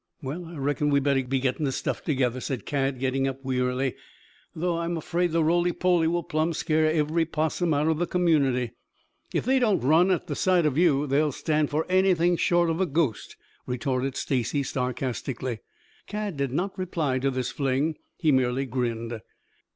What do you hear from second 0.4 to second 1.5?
I reckon we'd better be